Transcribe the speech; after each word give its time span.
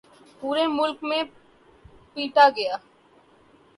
پورے 0.39 0.65
ملک 0.77 0.97
میں 1.09 1.21
پیٹا 2.13 2.45
گیا۔ 2.55 2.75